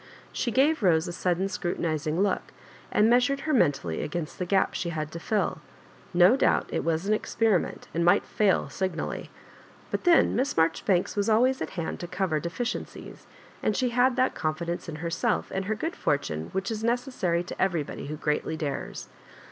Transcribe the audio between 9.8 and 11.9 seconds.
but then Miss Maijori banks was always at